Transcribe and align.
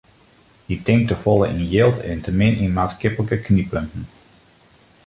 Hy 0.67 0.75
tinkt 0.87 1.07
te 1.09 1.17
folle 1.23 1.45
yn 1.53 1.61
jild 1.71 1.97
en 2.09 2.17
te 2.25 2.31
min 2.39 2.59
yn 2.65 2.75
maatskiplike 2.77 3.37
knyppunten. 3.45 4.03